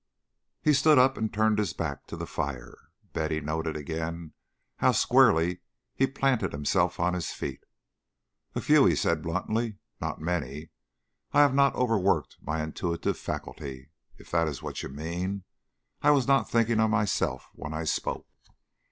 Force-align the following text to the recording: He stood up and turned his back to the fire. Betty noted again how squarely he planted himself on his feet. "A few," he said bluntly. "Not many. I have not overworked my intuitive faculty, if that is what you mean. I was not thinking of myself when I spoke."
He 0.63 0.73
stood 0.73 0.97
up 0.97 1.15
and 1.15 1.31
turned 1.31 1.59
his 1.59 1.73
back 1.73 2.07
to 2.07 2.17
the 2.17 2.25
fire. 2.25 2.75
Betty 3.13 3.39
noted 3.39 3.77
again 3.77 4.33
how 4.77 4.93
squarely 4.93 5.61
he 5.93 6.07
planted 6.07 6.53
himself 6.53 6.99
on 6.99 7.13
his 7.13 7.29
feet. 7.31 7.63
"A 8.55 8.61
few," 8.61 8.85
he 8.87 8.95
said 8.95 9.21
bluntly. 9.21 9.77
"Not 10.01 10.19
many. 10.19 10.71
I 11.33 11.41
have 11.41 11.53
not 11.53 11.75
overworked 11.75 12.37
my 12.41 12.63
intuitive 12.63 13.15
faculty, 13.19 13.91
if 14.17 14.31
that 14.31 14.47
is 14.47 14.63
what 14.63 14.81
you 14.81 14.89
mean. 14.89 15.43
I 16.01 16.09
was 16.09 16.27
not 16.27 16.49
thinking 16.49 16.79
of 16.79 16.89
myself 16.89 17.51
when 17.53 17.71
I 17.71 17.83
spoke." 17.83 18.25